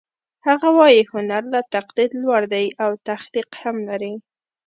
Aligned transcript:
هغه 0.47 0.67
وايي 0.77 1.01
هنر 1.13 1.43
له 1.53 1.61
تقلید 1.75 2.11
لوړ 2.21 2.41
دی 2.53 2.65
او 2.83 2.91
تخلیق 3.09 3.49
هم 3.61 3.75
لري 3.89 4.13